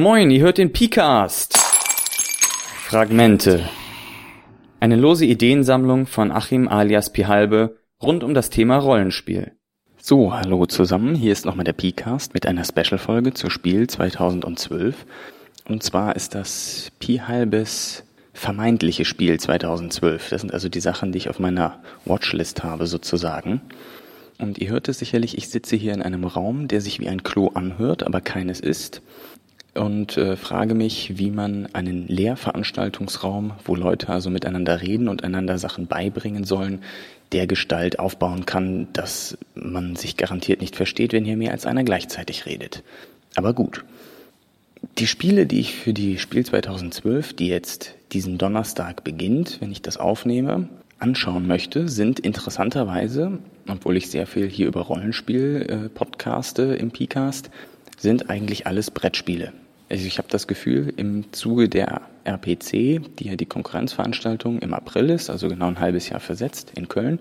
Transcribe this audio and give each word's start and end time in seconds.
Moin, 0.00 0.30
ihr 0.30 0.42
hört 0.42 0.58
den 0.58 0.72
Picast. 0.72 1.58
Fragmente. 2.84 3.68
Eine 4.78 4.94
lose 4.94 5.24
Ideensammlung 5.24 6.06
von 6.06 6.30
Achim 6.30 6.68
alias 6.68 7.12
Pihalbe 7.12 7.78
rund 8.00 8.22
um 8.22 8.32
das 8.32 8.48
Thema 8.48 8.76
Rollenspiel. 8.76 9.56
So, 9.96 10.32
hallo 10.32 10.66
zusammen. 10.66 11.16
Hier 11.16 11.32
ist 11.32 11.44
nochmal 11.44 11.64
der 11.64 11.72
Picast 11.72 12.32
mit 12.32 12.46
einer 12.46 12.62
Special-Folge 12.64 13.34
zu 13.34 13.50
Spiel 13.50 13.88
2012. 13.88 15.04
Und 15.68 15.82
zwar 15.82 16.14
ist 16.14 16.36
das 16.36 16.92
Pihalbes 17.00 18.04
vermeintliche 18.32 19.04
Spiel 19.04 19.40
2012. 19.40 20.30
Das 20.30 20.42
sind 20.42 20.54
also 20.54 20.68
die 20.68 20.78
Sachen, 20.78 21.10
die 21.10 21.18
ich 21.18 21.28
auf 21.28 21.40
meiner 21.40 21.82
Watchlist 22.04 22.62
habe 22.62 22.86
sozusagen. 22.86 23.62
Und 24.38 24.58
ihr 24.58 24.68
hört 24.68 24.88
es 24.88 25.00
sicherlich, 25.00 25.36
ich 25.36 25.48
sitze 25.48 25.74
hier 25.74 25.92
in 25.92 26.02
einem 26.02 26.22
Raum, 26.22 26.68
der 26.68 26.80
sich 26.80 27.00
wie 27.00 27.08
ein 27.08 27.24
Klo 27.24 27.48
anhört, 27.48 28.04
aber 28.04 28.20
keines 28.20 28.60
ist 28.60 29.02
und 29.78 30.16
äh, 30.16 30.36
frage 30.36 30.74
mich, 30.74 31.18
wie 31.18 31.30
man 31.30 31.68
einen 31.72 32.06
Lehrveranstaltungsraum, 32.08 33.52
wo 33.64 33.74
Leute 33.74 34.08
also 34.08 34.30
miteinander 34.30 34.82
reden 34.82 35.08
und 35.08 35.24
einander 35.24 35.58
Sachen 35.58 35.86
beibringen 35.86 36.44
sollen, 36.44 36.80
der 37.32 37.46
Gestalt 37.46 37.98
aufbauen 37.98 38.46
kann, 38.46 38.88
dass 38.92 39.38
man 39.54 39.96
sich 39.96 40.16
garantiert 40.16 40.60
nicht 40.60 40.76
versteht, 40.76 41.12
wenn 41.12 41.24
hier 41.24 41.36
mehr 41.36 41.52
als 41.52 41.66
einer 41.66 41.84
gleichzeitig 41.84 42.46
redet. 42.46 42.82
Aber 43.36 43.52
gut. 43.52 43.84
Die 44.98 45.06
Spiele, 45.06 45.46
die 45.46 45.60
ich 45.60 45.74
für 45.74 45.92
die 45.92 46.18
Spiel 46.18 46.44
2012, 46.44 47.34
die 47.34 47.48
jetzt 47.48 47.94
diesen 48.12 48.38
Donnerstag 48.38 49.04
beginnt, 49.04 49.60
wenn 49.60 49.72
ich 49.72 49.82
das 49.82 49.96
aufnehme, 49.96 50.68
anschauen 50.98 51.46
möchte, 51.46 51.88
sind 51.88 52.20
interessanterweise, 52.20 53.38
obwohl 53.68 53.96
ich 53.96 54.10
sehr 54.10 54.26
viel 54.26 54.48
hier 54.48 54.66
über 54.66 54.82
Rollenspiel 54.82 55.66
äh, 55.68 55.88
podcaste 55.88 56.62
im 56.74 56.90
PCast, 56.90 57.50
sind 57.98 58.30
eigentlich 58.30 58.66
alles 58.66 58.90
Brettspiele. 58.90 59.52
Also 59.88 60.06
ich 60.06 60.18
habe 60.18 60.28
das 60.28 60.46
Gefühl, 60.46 60.92
im 60.96 61.32
Zuge 61.32 61.68
der 61.68 62.02
RPC, 62.24 63.00
die 63.18 63.24
ja 63.24 63.36
die 63.36 63.46
Konkurrenzveranstaltung 63.46 64.58
im 64.58 64.74
April 64.74 65.10
ist, 65.10 65.30
also 65.30 65.48
genau 65.48 65.66
ein 65.66 65.80
halbes 65.80 66.10
Jahr 66.10 66.20
versetzt 66.20 66.72
in 66.76 66.88
Köln, 66.88 67.20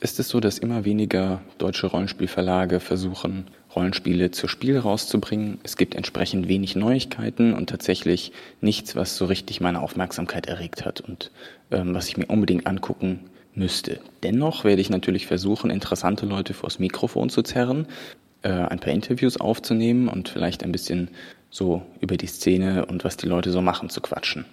ist 0.00 0.20
es 0.20 0.28
so, 0.28 0.38
dass 0.38 0.58
immer 0.58 0.84
weniger 0.84 1.40
deutsche 1.58 1.86
Rollenspielverlage 1.86 2.78
versuchen, 2.78 3.46
Rollenspiele 3.74 4.30
zur 4.30 4.48
Spiel 4.48 4.78
rauszubringen. 4.78 5.58
Es 5.62 5.76
gibt 5.76 5.94
entsprechend 5.94 6.46
wenig 6.46 6.76
Neuigkeiten 6.76 7.54
und 7.54 7.70
tatsächlich 7.70 8.32
nichts, 8.60 8.94
was 8.94 9.16
so 9.16 9.24
richtig 9.24 9.60
meine 9.60 9.80
Aufmerksamkeit 9.80 10.46
erregt 10.46 10.84
hat 10.84 11.00
und 11.00 11.32
ähm, 11.70 11.94
was 11.94 12.08
ich 12.08 12.16
mir 12.16 12.26
unbedingt 12.26 12.66
angucken 12.66 13.30
müsste. 13.54 14.00
Dennoch 14.22 14.64
werde 14.64 14.82
ich 14.82 14.90
natürlich 14.90 15.26
versuchen, 15.26 15.70
interessante 15.70 16.26
Leute 16.26 16.54
vors 16.54 16.78
Mikrofon 16.78 17.30
zu 17.30 17.42
zerren, 17.42 17.86
äh, 18.42 18.50
ein 18.50 18.80
paar 18.80 18.92
Interviews 18.92 19.40
aufzunehmen 19.40 20.08
und 20.08 20.28
vielleicht 20.28 20.62
ein 20.64 20.72
bisschen 20.72 21.08
so 21.54 21.82
über 22.00 22.16
die 22.16 22.26
Szene 22.26 22.84
und 22.86 23.04
was 23.04 23.16
die 23.16 23.28
Leute 23.28 23.52
so 23.52 23.62
machen 23.62 23.88
zu 23.88 24.00
quatschen. 24.00 24.44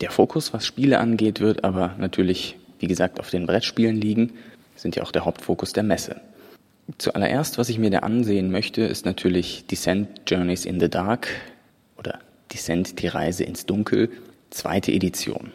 Der 0.00 0.10
Fokus, 0.10 0.52
was 0.52 0.66
Spiele 0.66 0.98
angeht, 0.98 1.38
wird 1.38 1.62
aber 1.62 1.94
natürlich, 1.98 2.56
wie 2.80 2.88
gesagt, 2.88 3.20
auf 3.20 3.30
den 3.30 3.46
Brettspielen 3.46 3.94
liegen, 3.94 4.32
sind 4.74 4.96
ja 4.96 5.04
auch 5.04 5.12
der 5.12 5.24
Hauptfokus 5.24 5.72
der 5.72 5.84
Messe. 5.84 6.20
Zuallererst, 6.98 7.58
was 7.58 7.68
ich 7.68 7.78
mir 7.78 7.90
da 7.90 8.00
ansehen 8.00 8.50
möchte, 8.50 8.82
ist 8.82 9.06
natürlich 9.06 9.66
Descent 9.66 10.08
Journeys 10.26 10.64
in 10.64 10.80
the 10.80 10.90
Dark 10.90 11.28
oder 11.96 12.18
Descent 12.52 13.00
die 13.00 13.06
Reise 13.06 13.44
ins 13.44 13.64
Dunkel, 13.64 14.10
zweite 14.50 14.90
Edition. 14.90 15.52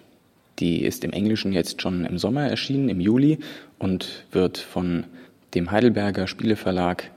Die 0.60 0.86
ist 0.86 1.04
im 1.04 1.12
Englischen 1.12 1.52
jetzt 1.52 1.82
schon 1.82 2.06
im 2.06 2.17
Sommer 2.17 2.50
erschienen, 2.50 2.88
im 2.88 3.02
Juli, 3.02 3.40
und 3.78 4.26
wird 4.32 4.58
von 4.58 5.04
dem 5.54 5.70
Heidelberger 5.70 6.28
Spieleverlag 6.28 7.12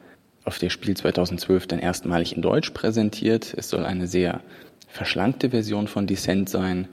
auf 0.45 0.59
der 0.59 0.71
Spiel 0.71 0.97
2012 0.97 1.67
dann 1.67 1.79
erstmalig 1.79 2.35
in 2.35 2.43
Deutsch 2.43 2.71
präsentiert. 2.71 3.55
Es 3.57 3.69
soll 3.69 3.85
eine 3.85 4.07
sehr 4.07 4.41
verschlankte 4.89 5.51
Version 5.51 5.89
von 5.89 6.07
Descent 6.07 6.49
sein. 6.49 6.89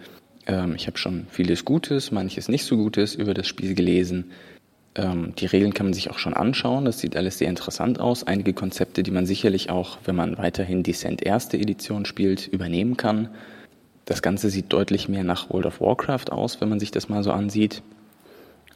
Ähm, 0.45 0.75
ich 0.75 0.87
habe 0.87 0.97
schon 0.97 1.27
vieles 1.29 1.65
Gutes, 1.65 2.11
manches 2.11 2.47
nicht 2.47 2.63
so 2.63 2.77
Gutes 2.77 3.15
über 3.15 3.33
das 3.33 3.47
Spiel 3.47 3.75
gelesen. 3.75 4.31
Ähm, 4.95 5.33
die 5.37 5.45
Regeln 5.45 5.73
kann 5.73 5.87
man 5.87 5.93
sich 5.93 6.09
auch 6.09 6.17
schon 6.17 6.33
anschauen. 6.33 6.85
Das 6.85 6.99
sieht 6.99 7.15
alles 7.15 7.37
sehr 7.37 7.49
interessant 7.49 7.99
aus. 7.99 8.23
Einige 8.23 8.53
Konzepte, 8.53 9.03
die 9.03 9.11
man 9.11 9.25
sicherlich 9.25 9.69
auch, 9.69 9.97
wenn 10.05 10.15
man 10.15 10.37
weiterhin 10.37 10.83
Descent 10.83 11.21
erste 11.23 11.57
Edition 11.57 12.05
spielt, 12.05 12.47
übernehmen 12.47 12.97
kann. 12.97 13.29
Das 14.05 14.21
Ganze 14.21 14.49
sieht 14.49 14.73
deutlich 14.73 15.07
mehr 15.07 15.23
nach 15.23 15.49
World 15.51 15.67
of 15.67 15.81
Warcraft 15.81 16.31
aus, 16.31 16.61
wenn 16.61 16.69
man 16.69 16.79
sich 16.79 16.91
das 16.91 17.09
mal 17.09 17.23
so 17.23 17.31
ansieht. 17.31 17.83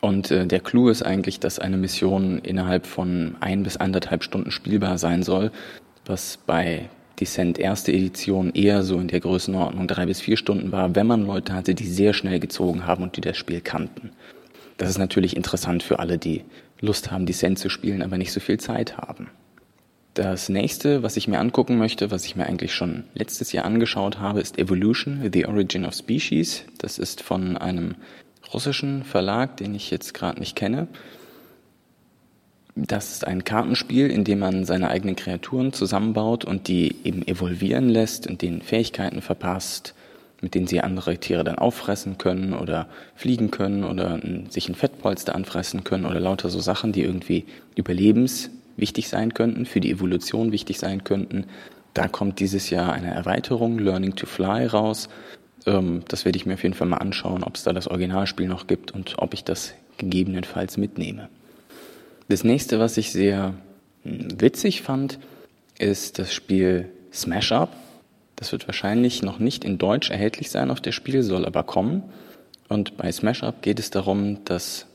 Und 0.03 0.31
äh, 0.31 0.46
der 0.46 0.59
Clou 0.59 0.90
ist 0.90 1.02
eigentlich, 1.02 1.40
dass 1.40 1.59
eine 1.59 1.78
Mission 1.78 2.40
innerhalb 2.40 2.88
von 2.88 3.38
ein 3.40 3.64
bis 3.64 3.78
anderthalb 3.78 4.22
Stunden 4.22 4.52
spielbar 4.52 4.97
sein 4.97 5.24
soll, 5.24 5.50
was 6.06 6.40
bei 6.46 6.90
Descent 7.22 7.58
erste 7.58 7.94
Edition 7.94 8.52
eher 8.53 8.84
so 8.84 9.00
in 9.00 9.08
der 9.08 9.22
Größenordnung 9.22 9.88
drei 9.88 10.06
bis 10.06 10.19
vier 10.19 10.36
Stunden 10.36 10.74
war, 10.74 10.94
wenn 10.94 11.08
man 11.08 11.25
Leute 11.25 11.53
hatte, 11.53 11.74
die 11.74 11.88
sehr 11.88 12.12
schnell 12.12 12.41
gezogen 12.41 12.86
haben 12.86 13.02
und 13.02 13.16
die 13.16 13.22
das 13.22 13.38
Spiel 13.38 13.62
kannten. 13.62 14.12
Das 14.75 14.90
ist 14.90 14.97
natürlich 14.97 15.38
interessant 15.38 15.84
für 15.84 16.00
alle, 16.00 16.18
die 16.18 16.44
Lust 16.81 17.09
haben, 17.09 17.25
Descent 17.25 17.58
zu 17.58 17.70
spielen, 17.70 18.02
aber 18.02 18.18
nicht 18.18 18.34
so 18.34 18.41
viel 18.41 18.59
Zeit 18.59 18.97
haben. 18.97 19.30
Das 20.16 20.50
nächste, 20.50 21.02
was 21.02 21.16
ich 21.16 21.30
mir 21.30 21.40
angucken 21.40 21.78
möchte, 21.78 22.12
was 22.12 22.25
ich 22.25 22.35
mir 22.35 22.46
eigentlich 22.46 22.74
schon 22.74 23.06
letztes 23.14 23.53
Jahr 23.53 23.64
angeschaut 23.64 24.20
habe, 24.20 24.41
ist 24.41 24.59
Evolution, 24.59 25.30
The 25.31 25.46
Origin 25.46 25.85
of 25.85 25.94
Species. 25.94 26.66
Das 26.78 27.00
ist 27.00 27.22
von 27.22 27.56
einem 27.56 27.96
russischen 28.53 29.03
Verlag, 29.03 29.58
den 29.58 29.75
ich 29.75 29.91
jetzt 29.91 30.14
gerade 30.14 30.40
nicht 30.40 30.56
kenne. 30.56 30.88
Das 32.75 33.12
ist 33.12 33.28
ein 33.28 33.44
Kartenspiel, 33.44 34.09
in 34.09 34.24
dem 34.24 34.40
man 34.40 34.66
seine 34.66 34.90
eigenen 34.90 35.16
Kreaturen 35.16 35.74
zusammenbaut 35.74 36.44
und 36.44 36.68
die 36.68 36.96
eben 37.03 37.28
evolvieren 37.28 37.88
lässt 37.88 38.25
und 38.25 38.41
denen 38.41 38.64
Fähigkeiten 38.64 39.22
verpasst, 39.22 39.94
mit 40.41 40.56
denen 40.56 40.66
sie 40.66 40.81
andere 40.81 41.18
Tiere 41.18 41.44
dann 41.44 41.59
auffressen 41.59 42.18
können 42.18 42.53
oder 42.53 42.88
fliegen 43.16 43.52
können 43.52 43.84
oder 43.84 44.19
sich 44.50 44.68
ein 44.70 44.75
Fettpolster 44.75 45.35
anfressen 45.35 45.84
können 45.84 46.06
oder 46.06 46.20
lauter 46.20 46.50
so 46.50 46.59
Sachen, 46.59 46.91
die 46.91 47.03
irgendwie 47.03 47.46
überlebenswichtig 47.75 49.08
sein 49.08 49.35
könnten, 49.35 49.68
für 49.68 49.80
die 49.80 49.91
Evolution 49.91 50.52
wichtig 50.52 50.80
sein 50.80 51.03
könnten. 51.03 51.46
Da 51.94 52.08
kommt 52.08 52.40
dieses 52.40 52.72
Jahr 52.72 52.91
eine 52.91 53.14
Erweiterung, 53.14 53.78
Learning 53.78 54.16
to 54.16 54.25
Fly, 54.25 54.66
raus, 54.66 55.09
ähm, 55.66 56.03
das 56.07 56.25
werde 56.25 56.38
ich 56.38 56.46
mir 56.46 56.56
auf 56.56 56.63
jeden 56.63 56.75
Fall 56.75 56.88
mal 56.88 56.97
anschauen, 56.97 57.44
ob 57.44 57.56
es 57.56 57.63
da 57.63 57.74
das 57.74 57.88
Originalspiel 57.88 58.47
noch 58.47 58.68
gibt 58.68 58.91
und 58.91 59.16
ob 59.18 59.34
ich 59.34 59.44
das 59.44 59.74
gegebenenfalls 59.97 60.78
mitnehme. 60.78 61.29
Das 62.29 62.44
nächste, 62.44 62.79
was 62.79 62.97
ich 62.97 63.12
sehr 63.12 63.53
hm, 64.03 64.41
witzig 64.41 64.81
fand, 64.81 65.19
ist 65.78 66.19
das 66.19 66.34
Spiel 66.34 66.90
Smash 67.12 67.52
Up. 67.52 67.75
Das 68.35 68.52
wird 68.52 68.68
wahrscheinlich 68.68 69.22
noch 69.22 69.40
nicht 69.40 69.63
in 69.63 69.78
Deutsch 69.78 70.09
erhältlich 70.09 70.50
sein 70.50 70.72
auf 70.72 70.81
der 70.81 70.91
Spiel, 70.91 71.23
soll 71.23 71.46
aber 71.46 71.63
kommen. 71.63 72.03
Und 72.68 72.97
bei 72.97 73.12
Smash 73.12 73.44
Up 73.44 73.62
geht 73.62 73.79
es 73.79 73.90
darum, 73.90 74.44
dass 74.46 74.88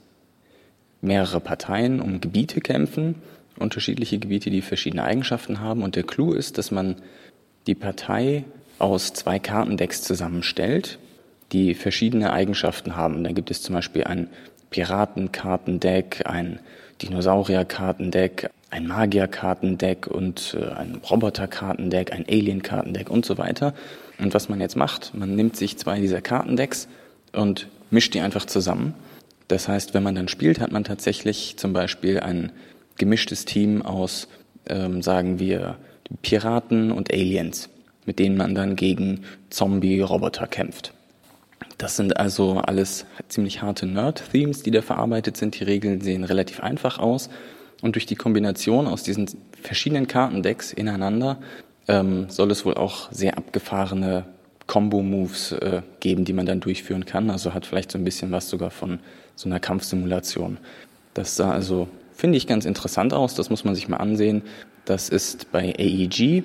mehrere 1.01 1.41
Parteien 1.41 2.01
um 2.01 2.21
Gebiete 2.21 2.61
kämpfen, 2.61 3.17
unterschiedliche 3.59 4.19
Gebiete, 4.19 4.51
die 4.51 4.63
verschiedene 4.63 5.05
Eigenschaften 5.05 5.61
haben. 5.61 5.83
Und 5.83 5.97
der 5.97 6.03
Clou 6.03 6.33
ist, 6.33 6.59
dass 6.59 6.71
man 6.71 6.97
die 7.67 7.75
Partei 7.75 8.45
aus 8.79 9.13
zwei 9.13 9.39
Kartendecks 9.39 10.03
zusammenstellt, 10.03 10.99
die 11.53 11.75
verschiedene 11.75 12.33
Eigenschaften 12.33 12.97
haben. 12.97 13.25
Da 13.25 13.33
gibt 13.33 13.51
es 13.51 13.63
zum 13.63 13.75
Beispiel 13.75 14.05
ein 14.05 14.29
Piratenkartendeck, 14.71 16.23
ein 16.27 16.61
Dinosaurierkartendeck, 17.03 18.51
ein 18.71 18.87
Magierkartendeck 18.87 20.07
und 20.07 20.57
äh, 20.61 20.73
ein 20.73 21.01
Roboterkartendeck, 21.09 22.13
ein 22.13 22.27
Alienkartendeck 22.29 23.09
und 23.09 23.25
so 23.25 23.39
weiter. 23.39 23.75
Und 24.19 24.35
was 24.35 24.49
man 24.49 24.61
jetzt 24.61 24.77
macht, 24.77 25.15
man 25.15 25.35
nimmt 25.35 25.57
sich 25.57 25.79
zwei 25.79 26.01
dieser 26.01 26.21
Kartendecks 26.21 26.89
und 27.33 27.69
mischt 27.91 28.15
die 28.15 28.21
einfach 28.21 28.45
zusammen. 28.45 28.95
Das 29.47 29.69
heißt, 29.69 29.95
wenn 29.95 30.03
man 30.03 30.15
dann 30.15 30.29
spielt, 30.29 30.61
hat 30.61 30.73
man 30.73 30.85
tatsächlich 30.85 31.57
zum 31.57 31.73
Beispiel 31.73 32.21
ein 32.21 32.53
gemischtes 32.99 33.47
Team 33.47 33.81
aus, 33.81 34.29
ähm, 34.69 35.01
sagen 35.01 35.39
wir, 35.39 35.77
Piraten 36.21 36.91
und 36.93 37.13
Aliens 37.13 37.71
mit 38.09 38.19
denen 38.19 38.39
man 38.39 38.55
dann 38.55 38.75
gegen 38.75 39.21
Zombie-Roboter 39.51 40.47
kämpft. 40.47 40.95
Das 41.77 41.95
sind 41.95 42.17
also 42.17 42.55
alles 42.55 43.05
ziemlich 43.29 43.61
harte 43.61 43.87
Nerd-Themes, 43.87 44.63
die 44.63 44.71
da 44.71 44.81
verarbeitet 44.81 45.37
sind. 45.37 45.61
Die 45.61 45.65
Regeln 45.65 46.01
sehen 46.01 46.25
relativ 46.25 46.61
einfach 46.61 46.99
aus. 46.99 47.29
Und 47.83 47.97
durch 47.97 48.07
die 48.07 48.17
Kombination 48.17 48.87
aus 48.87 49.03
diesen 49.03 49.29
verschiedenen 49.63 50.09
Kartendecks 50.09 50.73
ineinander 50.73 51.39
ähm, 51.87 52.31
soll 52.31 52.51
es 52.51 52.65
wohl 52.65 52.75
auch 52.75 53.13
sehr 53.13 53.37
abgefahrene 53.37 54.25
Combo-Moves 54.67 55.53
äh, 55.53 55.83
geben, 56.01 56.25
die 56.25 56.33
man 56.33 56.47
dann 56.47 56.61
durchführen 56.61 57.05
kann. 57.05 57.29
Also 57.29 57.53
hat 57.53 57.67
vielleicht 57.67 57.93
so 57.93 57.99
ein 57.99 58.05
bisschen 58.05 58.33
was 58.33 58.49
sogar 58.49 58.71
von 58.71 59.01
so 59.35 59.51
einer 59.51 59.61
Kampfsimulation. 59.61 60.57
Das 61.13 61.37
sah 61.37 61.51
also, 61.51 61.89
finde 62.15 62.39
ich, 62.39 62.47
ganz 62.47 62.65
interessant 62.65 63.13
aus. 63.13 63.35
Das 63.35 63.51
muss 63.51 63.65
man 63.65 63.75
sich 63.75 63.87
mal 63.89 63.99
ansehen. 63.99 64.43
Das 64.87 65.11
ist 65.11 65.53
bei 65.53 65.75
AEG, 65.79 66.45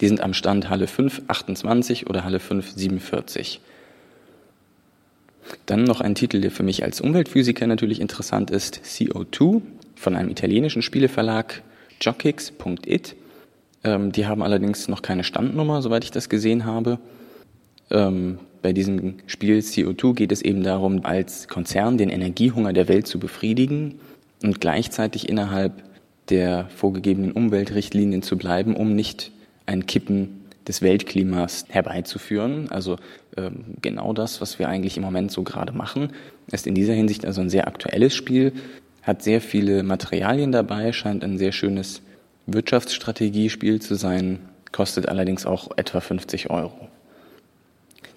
die 0.00 0.08
sind 0.08 0.20
am 0.20 0.34
Stand 0.34 0.68
Halle 0.68 0.86
5, 0.86 1.22
28 1.28 2.08
oder 2.08 2.24
Halle 2.24 2.40
5, 2.40 2.70
47. 2.70 3.60
Dann 5.66 5.84
noch 5.84 6.00
ein 6.00 6.14
Titel, 6.14 6.40
der 6.40 6.50
für 6.50 6.62
mich 6.62 6.84
als 6.84 7.00
Umweltphysiker 7.00 7.66
natürlich 7.66 8.00
interessant 8.00 8.50
ist, 8.50 8.80
CO2 8.84 9.62
von 9.94 10.16
einem 10.16 10.28
italienischen 10.28 10.82
Spieleverlag, 10.82 11.62
Jockix.it. 12.00 13.16
Ähm, 13.84 14.12
die 14.12 14.26
haben 14.26 14.42
allerdings 14.42 14.88
noch 14.88 15.02
keine 15.02 15.24
Standnummer, 15.24 15.82
soweit 15.82 16.04
ich 16.04 16.10
das 16.10 16.28
gesehen 16.28 16.64
habe. 16.64 16.98
Ähm, 17.90 18.38
bei 18.62 18.72
diesem 18.72 19.14
Spiel 19.26 19.58
CO2 19.58 20.14
geht 20.14 20.32
es 20.32 20.42
eben 20.42 20.62
darum, 20.62 21.04
als 21.04 21.48
Konzern 21.48 21.98
den 21.98 22.10
Energiehunger 22.10 22.72
der 22.72 22.88
Welt 22.88 23.06
zu 23.06 23.18
befriedigen 23.18 24.00
und 24.42 24.60
gleichzeitig 24.60 25.28
innerhalb 25.28 25.84
der 26.28 26.68
vorgegebenen 26.68 27.32
Umweltrichtlinien 27.32 28.22
zu 28.22 28.36
bleiben, 28.36 28.74
um 28.74 28.94
nicht 28.94 29.30
ein 29.66 29.86
Kippen 29.86 30.46
des 30.66 30.82
Weltklimas 30.82 31.64
herbeizuführen. 31.68 32.70
Also 32.70 32.96
ähm, 33.36 33.76
genau 33.82 34.12
das, 34.12 34.40
was 34.40 34.58
wir 34.58 34.68
eigentlich 34.68 34.96
im 34.96 35.02
Moment 35.02 35.30
so 35.30 35.42
gerade 35.42 35.72
machen, 35.72 36.12
ist 36.50 36.66
in 36.66 36.74
dieser 36.74 36.94
Hinsicht 36.94 37.24
also 37.24 37.40
ein 37.40 37.50
sehr 37.50 37.68
aktuelles 37.68 38.14
Spiel, 38.14 38.52
hat 39.02 39.22
sehr 39.22 39.40
viele 39.40 39.82
Materialien 39.82 40.52
dabei, 40.52 40.92
scheint 40.92 41.22
ein 41.22 41.38
sehr 41.38 41.52
schönes 41.52 42.02
Wirtschaftsstrategiespiel 42.46 43.80
zu 43.80 43.94
sein, 43.94 44.40
kostet 44.72 45.08
allerdings 45.08 45.46
auch 45.46 45.70
etwa 45.76 46.00
50 46.00 46.50
Euro. 46.50 46.88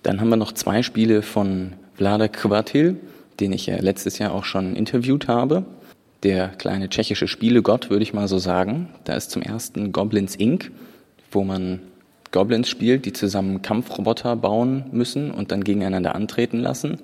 Dann 0.03 0.19
haben 0.19 0.29
wir 0.29 0.35
noch 0.35 0.53
zwei 0.53 0.81
Spiele 0.81 1.21
von 1.21 1.73
Vlada 1.95 2.27
Kvatil, 2.27 2.97
den 3.39 3.53
ich 3.53 3.65
ja 3.65 3.77
letztes 3.77 4.17
Jahr 4.17 4.33
auch 4.33 4.45
schon 4.45 4.75
interviewt 4.75 5.27
habe. 5.27 5.65
Der 6.23 6.49
kleine 6.49 6.89
tschechische 6.89 7.27
Spielegott, 7.27 7.89
würde 7.89 8.03
ich 8.03 8.13
mal 8.13 8.27
so 8.27 8.39
sagen. 8.39 8.89
Da 9.03 9.13
ist 9.13 9.31
zum 9.31 9.41
ersten 9.41 9.91
Goblins 9.91 10.35
Inc., 10.35 10.71
wo 11.31 11.43
man 11.43 11.81
Goblins 12.31 12.69
spielt, 12.69 13.05
die 13.05 13.13
zusammen 13.13 13.61
Kampfroboter 13.61 14.35
bauen 14.35 14.85
müssen 14.91 15.31
und 15.31 15.51
dann 15.51 15.63
gegeneinander 15.63 16.15
antreten 16.15 16.59
lassen. 16.59 16.99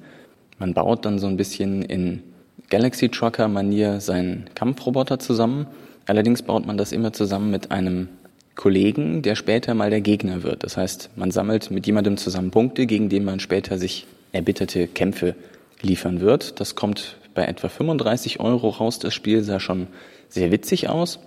Man 0.60 0.74
baut 0.74 1.06
dann 1.06 1.20
so 1.20 1.28
ein 1.28 1.38
bisschen 1.38 1.82
in 1.82 2.22
Galaxy 2.70 3.10
Trucker 3.10 3.48
Manier 3.48 4.00
seinen 4.00 4.46
Kampfroboter 4.56 5.20
zusammen. 5.20 5.68
Allerdings 6.06 6.44
baut 6.44 6.66
man 6.66 6.78
das 6.78 6.92
immer 6.92 7.14
zusammen 7.14 7.52
mit 7.52 7.72
einem 7.72 8.10
Kollegen, 8.56 9.22
der 9.22 9.36
später 9.36 9.74
mal 9.74 9.90
der 9.90 10.02
Gegner 10.02 10.44
wird. 10.44 10.64
Das 10.64 10.78
heißt, 10.78 11.10
man 11.16 11.32
sammelt 11.32 11.72
mit 11.72 11.86
jemandem 11.86 12.18
zusammen 12.18 12.52
Punkte, 12.52 12.86
gegen 12.86 13.10
den 13.10 13.26
man 13.26 13.40
später 13.40 13.78
sich 13.78 14.08
erbitterte 14.32 14.88
Kämpfe 14.88 15.36
liefern 15.82 16.22
wird. 16.22 16.60
Das 16.60 16.76
kommt 16.76 17.18
bei 17.34 17.46
etwa 17.46 17.68
35 17.68 18.40
Euro 18.40 18.70
raus. 18.70 19.00
Das 19.00 19.14
Spiel 19.14 19.44
sah 19.44 19.60
schon 19.60 19.88
sehr 20.30 20.52
witzig 20.52 20.88
aus. 20.88 21.20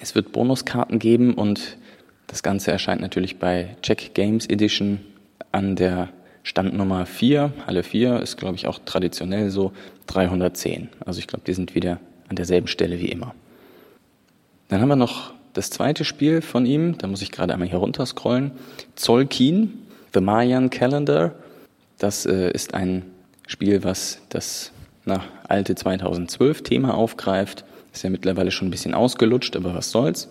Es 0.00 0.14
wird 0.14 0.32
Bonuskarten 0.32 0.98
geben 0.98 1.34
und 1.34 1.76
das 2.30 2.44
Ganze 2.44 2.70
erscheint 2.70 3.00
natürlich 3.00 3.38
bei 3.38 3.76
Check 3.82 4.14
Games 4.14 4.46
Edition 4.46 5.00
an 5.50 5.74
der 5.74 6.10
Standnummer 6.44 7.04
4. 7.04 7.52
Halle 7.66 7.82
4 7.82 8.20
ist, 8.20 8.36
glaube 8.36 8.54
ich, 8.54 8.68
auch 8.68 8.78
traditionell 8.84 9.50
so 9.50 9.72
310. 10.06 10.88
Also 11.04 11.18
ich 11.18 11.26
glaube, 11.26 11.42
die 11.44 11.54
sind 11.54 11.74
wieder 11.74 11.98
an 12.28 12.36
derselben 12.36 12.68
Stelle 12.68 13.00
wie 13.00 13.08
immer. 13.08 13.34
Dann 14.68 14.80
haben 14.80 14.88
wir 14.88 14.96
noch 14.96 15.32
das 15.54 15.70
zweite 15.70 16.04
Spiel 16.04 16.40
von 16.40 16.66
ihm, 16.66 16.96
da 16.98 17.08
muss 17.08 17.20
ich 17.20 17.32
gerade 17.32 17.52
einmal 17.52 17.68
hier 17.68 17.78
runter 17.78 18.06
scrollen. 18.06 18.52
Zolkin, 18.94 19.80
The 20.14 20.20
Mayan 20.20 20.70
Calendar. 20.70 21.32
Das 21.98 22.26
äh, 22.26 22.52
ist 22.52 22.74
ein 22.74 23.02
Spiel, 23.48 23.82
was 23.82 24.20
das 24.28 24.70
na, 25.04 25.24
alte 25.48 25.72
2012-Thema 25.74 26.94
aufgreift. 26.94 27.64
Ist 27.92 28.04
ja 28.04 28.10
mittlerweile 28.10 28.52
schon 28.52 28.68
ein 28.68 28.70
bisschen 28.70 28.94
ausgelutscht, 28.94 29.56
aber 29.56 29.74
was 29.74 29.90
soll's. 29.90 30.28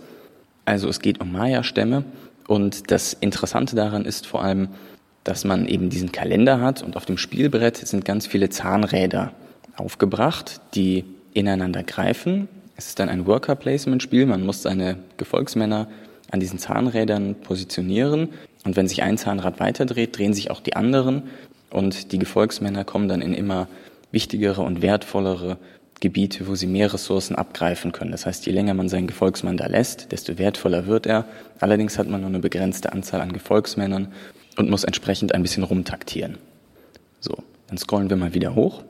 Also 0.69 0.87
es 0.87 0.99
geht 0.99 1.19
um 1.19 1.31
Maya-Stämme 1.31 2.03
und 2.47 2.91
das 2.91 3.13
Interessante 3.13 3.75
daran 3.75 4.05
ist 4.05 4.27
vor 4.27 4.43
allem, 4.43 4.69
dass 5.23 5.43
man 5.43 5.67
eben 5.67 5.89
diesen 5.89 6.11
Kalender 6.11 6.61
hat 6.61 6.81
und 6.81 6.95
auf 6.95 7.05
dem 7.05 7.17
Spielbrett 7.17 7.77
sind 7.77 8.05
ganz 8.05 8.25
viele 8.25 8.49
Zahnräder 8.49 9.33
aufgebracht, 9.75 10.61
die 10.75 11.05
ineinander 11.33 11.83
greifen 11.83 12.47
es 12.79 12.87
ist 12.87 12.99
dann 12.99 13.09
ein 13.09 13.27
Worker-Placement-Spiel. 13.27 14.25
Man 14.25 14.45
muss 14.45 14.61
seine 14.61 14.95
Gefolgsmänner 15.17 15.89
an 16.31 16.39
diesen 16.39 16.59
Zahnrädern 16.59 17.35
positionieren. 17.35 18.29
Und 18.63 18.77
wenn 18.77 18.87
sich 18.87 19.03
ein 19.03 19.17
Zahnrad 19.17 19.59
weiterdreht, 19.59 20.17
drehen 20.17 20.33
sich 20.33 20.49
auch 20.49 20.61
die 20.61 20.77
anderen. 20.77 21.23
Und 21.71 22.13
die 22.13 22.19
Gefolgsmänner 22.19 22.85
kommen 22.85 23.09
dann 23.09 23.21
in 23.21 23.33
immer 23.33 23.67
wichtigere 24.13 24.61
und 24.61 24.81
wertvollere 24.81 25.57
Gebiete, 25.99 26.47
wo 26.47 26.55
sie 26.55 26.67
mehr 26.67 26.93
Ressourcen 26.93 27.35
abgreifen 27.35 27.91
können. 27.91 28.11
Das 28.11 28.25
heißt, 28.25 28.45
je 28.45 28.51
länger 28.53 28.73
man 28.73 28.89
seinen 28.89 29.07
Gefolgsmann 29.07 29.57
da 29.57 29.67
lässt, 29.67 30.11
desto 30.11 30.37
wertvoller 30.37 30.87
wird 30.87 31.05
er. 31.05 31.25
Allerdings 31.59 31.97
hat 31.97 32.07
man 32.07 32.21
nur 32.21 32.29
eine 32.29 32.39
begrenzte 32.39 32.93
Anzahl 32.93 33.21
an 33.21 33.33
Gefolgsmännern 33.33 34.13
und 34.57 34.69
muss 34.69 34.83
entsprechend 34.83 35.33
ein 35.33 35.41
bisschen 35.41 35.63
rumtaktieren. 35.63 36.37
So, 37.19 37.37
dann 37.67 37.77
scrollen 37.77 38.09
wir 38.09 38.17
mal 38.17 38.33
wieder 38.33 38.55
hoch. 38.55 38.83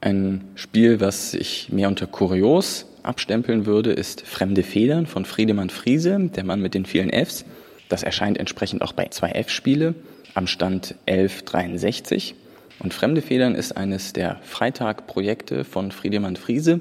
Ein 0.00 0.44
Spiel, 0.56 1.00
was 1.00 1.34
ich 1.34 1.70
mehr 1.70 1.88
unter 1.88 2.06
kurios 2.06 2.86
abstempeln 3.02 3.66
würde, 3.66 3.92
ist 3.92 4.20
Fremde 4.26 4.62
Federn 4.62 5.06
von 5.06 5.24
Friedemann 5.24 5.70
Friese, 5.70 6.18
der 6.34 6.44
Mann 6.44 6.60
mit 6.60 6.74
den 6.74 6.84
vielen 6.84 7.10
Fs. 7.10 7.44
Das 7.88 8.02
erscheint 8.02 8.38
entsprechend 8.38 8.82
auch 8.82 8.92
bei 8.92 9.06
2F-Spiele 9.06 9.94
am 10.34 10.46
Stand 10.46 10.96
1163. 11.06 12.34
Und 12.78 12.94
Fremde 12.94 13.22
Federn 13.22 13.54
ist 13.54 13.76
eines 13.76 14.12
der 14.12 14.36
Freitag-Projekte 14.42 15.64
von 15.64 15.92
Friedemann 15.92 16.36
Friese, 16.36 16.80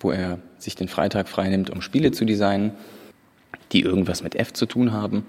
wo 0.00 0.10
er 0.10 0.38
sich 0.58 0.74
den 0.74 0.88
Freitag 0.88 1.28
freinimmt, 1.28 1.70
um 1.70 1.80
Spiele 1.80 2.12
zu 2.12 2.24
designen, 2.24 2.72
die 3.72 3.82
irgendwas 3.82 4.22
mit 4.22 4.34
F 4.34 4.52
zu 4.52 4.66
tun 4.66 4.92
haben. 4.92 5.26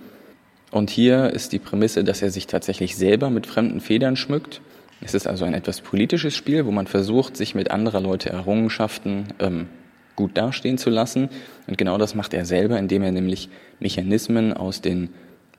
Und 0.72 0.90
hier 0.90 1.32
ist 1.32 1.52
die 1.52 1.60
Prämisse, 1.60 2.04
dass 2.04 2.22
er 2.22 2.32
sich 2.32 2.48
tatsächlich 2.48 2.96
selber 2.96 3.30
mit 3.30 3.48
fremden 3.48 3.82
Federn 3.82 4.16
schmückt 4.16 4.62
es 5.02 5.14
ist 5.14 5.28
also 5.28 5.46
ein 5.46 5.54
etwas 5.54 5.82
politisches 5.82 6.36
Spiel, 6.36 6.66
wo 6.66 6.72
man 6.72 6.88
versucht, 6.88 7.38
sich 7.38 7.56
mit 7.56 7.72
anderer 7.72 8.02
Leute 8.02 8.30
Errungenschaften 8.30 9.28
ähm, 9.40 9.68
gut 10.16 10.38
dastehen 10.38 10.78
zu 10.78 10.90
lassen. 10.90 11.30
Und 11.68 11.78
genau 11.78 11.98
das 11.98 12.16
macht 12.16 12.34
er 12.34 12.46
selber, 12.46 12.78
indem 12.78 13.04
er 13.04 13.12
nämlich 13.12 13.50
Mechanismen 13.80 14.54
aus 14.54 14.82
den 14.82 15.10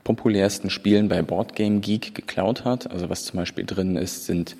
populärsten 0.04 0.70
Spielen 0.70 1.08
bei 1.08 1.22
Boardgame 1.22 1.80
Geek 1.80 2.14
geklaut 2.14 2.64
hat. 2.64 2.90
Also 2.90 3.10
was 3.10 3.24
zum 3.24 3.38
Beispiel 3.38 3.64
drin 3.64 3.96
ist, 3.96 4.26
sind 4.26 4.56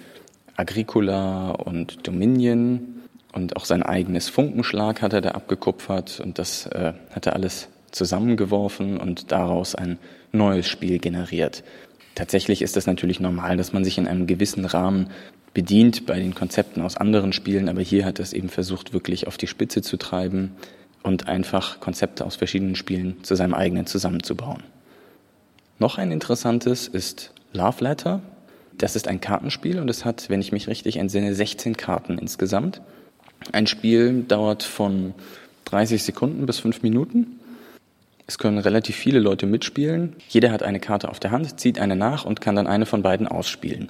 Agricola 0.57 1.53
und 1.53 2.07
Dominion 2.07 3.01
und 3.33 3.57
auch 3.57 3.65
sein 3.65 3.83
eigenes 3.83 4.29
Funkenschlag 4.29 5.03
hat 5.03 5.13
er 5.13 5.21
da 5.21 5.31
abgekupfert 5.31 6.21
und 6.21 6.39
das 6.39 6.67
äh, 6.67 6.93
hat 7.11 7.27
er 7.27 7.35
alles 7.35 7.69
zusammengeworfen 7.91 8.99
und 8.99 9.33
daraus 9.33 9.75
ein 9.75 9.99
neues 10.33 10.67
Spiel 10.69 10.99
generiert. 10.99 11.65
Tatsächlich 12.15 12.63
ist 12.63 12.77
das 12.77 12.87
natürlich 12.87 13.21
normal, 13.21 13.57
dass 13.57 13.73
man 13.73 13.85
sich 13.85 13.99
in 13.99 14.07
einem 14.07 14.27
gewissen 14.27 14.65
Rahmen 14.65 15.11
bedient 15.55 16.07
bei 16.07 16.19
den 16.19 16.35
Konzepten 16.35 16.83
aus 16.83 16.97
anderen 16.97 17.33
Spielen, 17.33 17.69
aber 17.69 17.81
hier 17.81 18.05
hat 18.05 18.19
es 18.19 18.33
eben 18.33 18.49
versucht, 18.49 18.93
wirklich 18.93 19.27
auf 19.27 19.37
die 19.37 19.47
Spitze 19.47 19.83
zu 19.83 19.97
treiben 19.97 20.53
und 21.03 21.29
einfach 21.29 21.81
Konzepte 21.81 22.25
aus 22.25 22.37
verschiedenen 22.37 22.77
Spielen 22.77 23.23
zu 23.25 23.35
seinem 23.35 23.55
eigenen 23.55 23.87
zusammenzubauen. 23.87 24.63
Noch 25.81 25.99
ein 25.99 26.13
interessantes 26.13 26.87
ist 26.87 27.33
Love 27.53 27.83
Letter. 27.83 28.23
Das 28.79 28.95
ist 28.95 29.09
ein 29.09 29.21
Kartenspiel 29.21 29.81
und 29.81 29.91
es 29.91 30.05
hat, 30.05 30.31
wenn 30.31 30.41
ich 30.41 30.53
mich 30.53 30.69
richtig 30.69 30.97
entsinne, 30.97 31.35
16 31.35 31.77
Karten 31.77 32.19
insgesamt. 32.19 32.81
Ein 33.51 33.67
Spiel 33.67 34.23
dauert 34.23 34.63
von 34.63 35.15
30 35.65 36.05
Sekunden 36.05 36.47
bis 36.47 36.61
5 36.61 36.83
Minuten 36.83 37.41
es 38.31 38.39
können 38.39 38.59
relativ 38.59 38.95
viele 38.95 39.19
Leute 39.19 39.45
mitspielen. 39.45 40.15
Jeder 40.29 40.53
hat 40.53 40.63
eine 40.63 40.79
Karte 40.79 41.09
auf 41.09 41.19
der 41.19 41.33
Hand, 41.33 41.59
zieht 41.59 41.81
eine 41.81 41.97
nach 41.97 42.25
und 42.25 42.41
kann 42.41 42.55
dann 42.55 42.69
eine 42.69 42.87
von 42.87 43.03
beiden 43.03 43.27
ausspielen. 43.27 43.89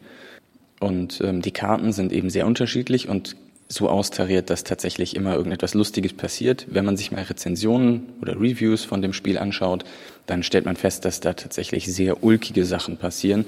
Und 0.81 1.21
ähm, 1.21 1.43
die 1.43 1.51
Karten 1.51 1.93
sind 1.93 2.11
eben 2.11 2.31
sehr 2.31 2.47
unterschiedlich 2.47 3.07
und 3.07 3.37
so 3.73 3.89
austariert, 3.89 4.51
dass 4.51 4.65
tatsächlich 4.65 5.15
immer 5.15 5.37
irgendetwas 5.37 5.75
Lustiges 5.75 6.13
passiert. 6.13 6.67
Wenn 6.69 6.85
man 6.85 6.97
sich 6.97 7.13
mal 7.13 7.23
Rezensionen 7.23 8.13
oder 8.21 8.35
Reviews 8.35 8.85
von 8.85 9.01
dem 9.01 9.13
Spiel 9.13 9.39
anschaut, 9.39 9.85
dann 10.27 10.43
stellt 10.43 10.65
man 10.65 10.77
fest, 10.77 11.05
dass 11.05 11.21
da 11.21 11.35
tatsächlich 11.35 11.87
sehr 11.87 12.25
ulkige 12.25 12.65
Sachen 12.65 12.97
passieren. 12.97 13.45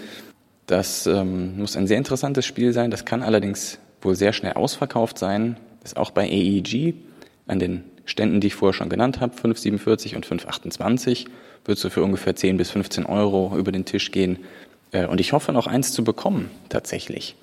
Das 0.67 1.09
ähm, 1.09 1.59
muss 1.59 1.77
ein 1.77 1.89
sehr 1.89 1.99
interessantes 1.99 2.47
Spiel 2.47 2.73
sein. 2.73 2.93
Das 2.93 3.05
kann 3.05 3.23
allerdings 3.23 3.79
wohl 4.01 4.15
sehr 4.15 4.33
schnell 4.33 4.53
ausverkauft 4.53 5.19
sein. 5.19 5.57
Ist 5.83 5.97
auch 5.97 6.13
bei 6.13 6.29
AEG 6.29 6.95
an 7.49 7.59
den 7.59 7.83
Ständen, 8.05 8.41
die 8.41 8.47
ich 8.47 8.55
vorher 8.55 8.75
schon 8.75 8.89
genannt 8.89 9.21
habe, 9.21 9.35
5,47 9.35 10.15
und 10.15 10.25
5,28, 10.27 11.27
wird 11.65 11.79
so 11.79 11.91
für 11.91 12.03
ungefähr 12.03 12.37
10 12.37 12.57
bis 12.59 12.71
15 12.71 13.07
Euro 13.07 13.57
über 13.57 13.73
den 13.73 13.85
Tisch 13.85 14.13
gehen. 14.13 14.39
Äh, 14.93 15.07
und 15.07 15.21
ich 15.21 15.33
hoffe 15.33 15.53
noch 15.53 15.67
eins 15.67 15.93
zu 15.93 16.05
bekommen, 16.05 16.49
tatsächlich. 16.69 17.35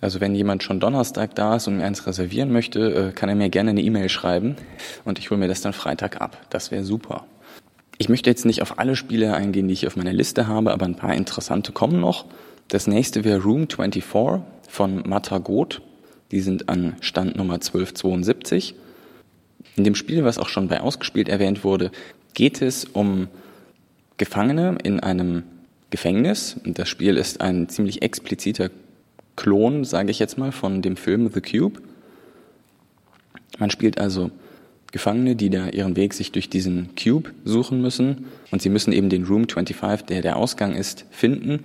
Also 0.00 0.20
wenn 0.20 0.34
jemand 0.34 0.62
schon 0.62 0.80
Donnerstag 0.80 1.34
da 1.34 1.56
ist 1.56 1.68
und 1.68 1.76
mir 1.76 1.84
eins 1.84 2.06
reservieren 2.06 2.52
möchte, 2.52 3.10
äh, 3.10 3.12
kann 3.12 3.28
er 3.28 3.34
mir 3.34 3.50
gerne 3.50 3.70
eine 3.70 3.82
E-Mail 3.82 4.08
schreiben 4.08 4.56
und 5.04 5.18
ich 5.18 5.30
hole 5.30 5.38
mir 5.38 5.48
das 5.48 5.60
dann 5.60 5.72
Freitag 5.72 6.20
ab. 6.20 6.38
Das 6.50 6.70
wäre 6.70 6.84
super. 6.84 7.26
Ich 7.98 8.08
möchte 8.08 8.30
jetzt 8.30 8.46
nicht 8.46 8.62
auf 8.62 8.78
alle 8.78 8.96
Spiele 8.96 9.34
eingehen, 9.34 9.68
die 9.68 9.74
ich 9.74 9.86
auf 9.86 9.96
meiner 9.96 10.12
Liste 10.12 10.46
habe, 10.46 10.72
aber 10.72 10.86
ein 10.86 10.96
paar 10.96 11.14
interessante 11.14 11.72
kommen 11.72 12.00
noch. 12.00 12.24
Das 12.68 12.86
nächste 12.86 13.24
wäre 13.24 13.42
Room 13.42 13.68
24 13.68 14.04
von 14.68 15.06
Matagot. 15.06 15.82
Die 16.30 16.40
sind 16.40 16.70
an 16.70 16.96
Stand 17.00 17.36
Nummer 17.36 17.54
1272. 17.54 18.74
In 19.76 19.84
dem 19.84 19.94
Spiel, 19.94 20.24
was 20.24 20.38
auch 20.38 20.48
schon 20.48 20.68
bei 20.68 20.80
Ausgespielt 20.80 21.28
erwähnt 21.28 21.62
wurde, 21.62 21.90
geht 22.32 22.62
es 22.62 22.84
um 22.84 23.28
Gefangene 24.16 24.78
in 24.82 25.00
einem 25.00 25.42
Gefängnis. 25.90 26.56
Das 26.64 26.88
Spiel 26.88 27.16
ist 27.18 27.40
ein 27.40 27.68
ziemlich 27.68 28.00
expliziter 28.02 28.70
Klon, 29.40 29.84
sage 29.84 30.10
ich 30.10 30.18
jetzt 30.18 30.36
mal, 30.36 30.52
von 30.52 30.82
dem 30.82 30.96
Film 30.96 31.30
The 31.32 31.40
Cube. 31.40 31.80
Man 33.58 33.70
spielt 33.70 33.98
also 33.98 34.30
Gefangene, 34.92 35.34
die 35.34 35.48
da 35.48 35.70
ihren 35.70 35.96
Weg 35.96 36.12
sich 36.12 36.30
durch 36.30 36.50
diesen 36.50 36.90
Cube 36.94 37.30
suchen 37.44 37.80
müssen. 37.80 38.26
Und 38.50 38.60
sie 38.60 38.68
müssen 38.68 38.92
eben 38.92 39.08
den 39.08 39.24
Room 39.24 39.48
25, 39.48 40.04
der 40.06 40.20
der 40.20 40.36
Ausgang 40.36 40.74
ist, 40.74 41.06
finden, 41.10 41.64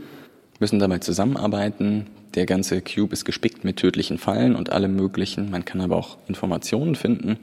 müssen 0.62 0.80
dabei 0.80 1.00
zusammenarbeiten. 1.00 2.08
Der 2.34 2.46
ganze 2.46 2.82
Cube 2.82 3.12
ist 3.12 3.26
gespickt 3.26 3.66
mit 3.66 3.76
tödlichen 3.76 4.20
Fallen 4.20 4.56
und 4.56 4.72
allem 4.72 4.96
Möglichen. 4.96 5.52
Man 5.52 5.66
kann 5.66 5.82
aber 5.82 5.98
auch 5.98 6.18
Informationen 6.30 6.96
finden. 6.96 7.36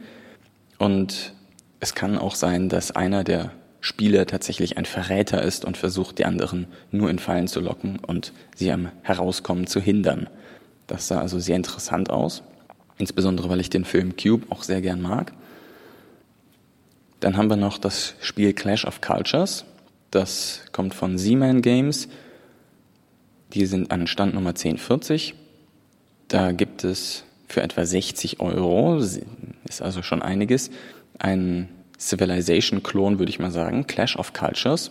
Und 0.79 1.35
es 1.81 1.95
kann 1.95 2.17
auch 2.17 2.37
sein, 2.37 2.71
dass 2.71 2.91
einer 2.91 3.23
der 3.23 3.51
Spieler 3.83 4.27
tatsächlich 4.27 4.79
ein 4.79 4.85
Verräter 4.85 5.43
ist 5.43 5.65
und 5.65 5.77
versucht, 5.77 6.19
die 6.19 6.25
anderen 6.25 6.69
nur 6.93 7.11
in 7.11 7.19
Fallen 7.19 7.49
zu 7.49 7.61
locken 7.61 7.99
und 7.99 8.33
sie 8.55 8.71
am 8.71 8.91
Herauskommen 9.03 9.67
zu 9.67 9.81
hindern. 9.81 10.31
Das 10.87 11.09
sah 11.09 11.21
also 11.21 11.41
sehr 11.41 11.57
interessant 11.57 12.09
aus, 12.09 12.45
insbesondere 12.97 13.49
weil 13.49 13.61
ich 13.61 13.71
den 13.71 13.85
Film 13.85 14.17
Cube 14.17 14.47
auch 14.51 14.63
sehr 14.63 14.81
gern 14.81 15.03
mag. 15.03 15.33
Dann 17.19 17.37
haben 17.37 17.51
wir 17.51 17.57
noch 17.57 17.77
das 17.77 18.15
Spiel 18.21 18.53
Clash 18.53 18.85
of 18.85 19.01
Cultures. 19.01 19.65
Das 20.13 20.61
kommt 20.71 20.95
von 20.95 21.19
Z-Man 21.19 21.61
Games. 21.61 22.09
Die 23.53 23.67
sind 23.67 23.91
an 23.91 24.07
Stand 24.07 24.35
Nummer 24.35 24.51
1040. 24.51 25.35
Da 26.29 26.53
gibt 26.53 26.85
es 26.85 27.25
für 27.49 27.63
etwa 27.63 27.85
60 27.85 28.39
Euro, 28.39 28.97
ist 28.99 29.83
also 29.83 30.03
schon 30.03 30.23
einiges, 30.23 30.71
ein 31.19 31.69
Civilization-Klon, 32.03 33.19
würde 33.19 33.31
ich 33.31 33.39
mal 33.39 33.53
sagen, 33.53 33.87
Clash 33.87 34.17
of 34.17 34.33
Cultures. 34.33 34.91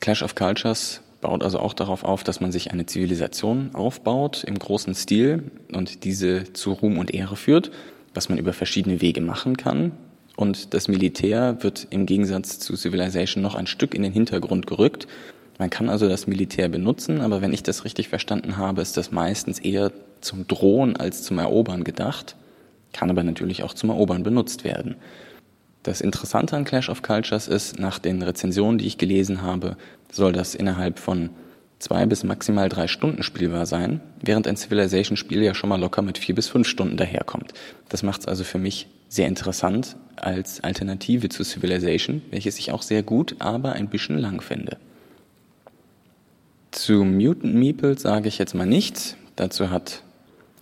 Clash 0.00 0.22
of 0.22 0.34
Cultures 0.34 1.00
baut 1.20 1.42
also 1.42 1.58
auch 1.60 1.72
darauf 1.72 2.04
auf, 2.04 2.24
dass 2.24 2.40
man 2.40 2.52
sich 2.52 2.72
eine 2.72 2.86
Zivilisation 2.86 3.70
aufbaut 3.74 4.44
im 4.44 4.58
großen 4.58 4.94
Stil 4.94 5.44
und 5.72 6.04
diese 6.04 6.52
zu 6.52 6.72
Ruhm 6.72 6.98
und 6.98 7.14
Ehre 7.14 7.36
führt, 7.36 7.70
was 8.12 8.28
man 8.28 8.38
über 8.38 8.52
verschiedene 8.52 9.00
Wege 9.00 9.20
machen 9.20 9.56
kann. 9.56 9.92
Und 10.36 10.74
das 10.74 10.88
Militär 10.88 11.62
wird 11.62 11.86
im 11.90 12.04
Gegensatz 12.04 12.58
zu 12.58 12.76
Civilization 12.76 13.42
noch 13.42 13.54
ein 13.54 13.66
Stück 13.66 13.94
in 13.94 14.02
den 14.02 14.12
Hintergrund 14.12 14.66
gerückt. 14.66 15.06
Man 15.58 15.70
kann 15.70 15.88
also 15.88 16.08
das 16.08 16.26
Militär 16.26 16.68
benutzen, 16.68 17.22
aber 17.22 17.40
wenn 17.40 17.54
ich 17.54 17.62
das 17.62 17.84
richtig 17.84 18.08
verstanden 18.08 18.58
habe, 18.58 18.82
ist 18.82 18.96
das 18.96 19.10
meistens 19.10 19.58
eher 19.58 19.92
zum 20.20 20.46
Drohen 20.46 20.96
als 20.96 21.22
zum 21.22 21.38
Erobern 21.38 21.84
gedacht, 21.84 22.36
kann 22.92 23.10
aber 23.10 23.22
natürlich 23.22 23.62
auch 23.62 23.72
zum 23.72 23.90
Erobern 23.90 24.22
benutzt 24.22 24.64
werden. 24.64 24.96
Das 25.86 26.00
Interessante 26.00 26.56
an 26.56 26.64
Clash 26.64 26.88
of 26.88 27.02
Cultures 27.02 27.46
ist, 27.46 27.78
nach 27.78 28.00
den 28.00 28.20
Rezensionen, 28.20 28.78
die 28.78 28.88
ich 28.88 28.98
gelesen 28.98 29.42
habe, 29.42 29.76
soll 30.10 30.32
das 30.32 30.56
innerhalb 30.56 30.98
von 30.98 31.30
zwei 31.78 32.06
bis 32.06 32.24
maximal 32.24 32.68
drei 32.68 32.88
Stunden 32.88 33.22
spielbar 33.22 33.66
sein, 33.66 34.00
während 34.20 34.48
ein 34.48 34.56
Civilization-Spiel 34.56 35.44
ja 35.44 35.54
schon 35.54 35.68
mal 35.68 35.78
locker 35.78 36.02
mit 36.02 36.18
vier 36.18 36.34
bis 36.34 36.48
fünf 36.48 36.66
Stunden 36.66 36.96
daherkommt. 36.96 37.54
Das 37.88 38.02
macht 38.02 38.22
es 38.22 38.26
also 38.26 38.42
für 38.42 38.58
mich 38.58 38.88
sehr 39.08 39.28
interessant 39.28 39.94
als 40.16 40.58
Alternative 40.64 41.28
zu 41.28 41.44
Civilization, 41.44 42.20
welches 42.32 42.58
ich 42.58 42.72
auch 42.72 42.82
sehr 42.82 43.04
gut, 43.04 43.36
aber 43.38 43.74
ein 43.74 43.88
bisschen 43.88 44.18
lang 44.18 44.40
finde. 44.40 44.78
Zu 46.72 47.04
Mutant 47.04 47.54
Meeple 47.54 47.96
sage 47.96 48.26
ich 48.26 48.38
jetzt 48.38 48.56
mal 48.56 48.66
nichts. 48.66 49.16
Dazu 49.36 49.70
hat 49.70 50.02